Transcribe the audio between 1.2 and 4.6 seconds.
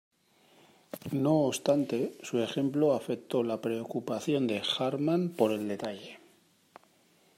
obstante su ejemplo afectó la preocupación de